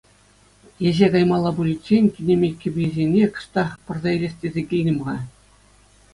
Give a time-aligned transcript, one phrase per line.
[0.85, 5.15] Еҫе каймалла пуличчен кинемей кӗписене кӑштах пӑрса илес тесе килтӗм-ха.